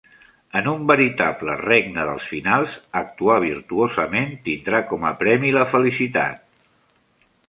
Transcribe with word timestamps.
En 0.59 0.67
un 0.69 0.85
veritable 0.91 1.57
Regne 1.59 2.05
dels 2.07 2.29
Finals, 2.31 2.73
actuar 3.03 3.35
virtuosament 3.45 4.33
tindrà 4.49 4.81
com 4.95 5.09
a 5.11 5.13
premi 5.23 5.53
la 5.59 5.67
felicitat. 5.75 6.43